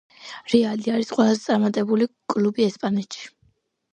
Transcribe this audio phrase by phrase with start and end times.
[0.53, 3.29] „რეალი“ არის ყველაზე წარმატებული კლუბი ესპანეთში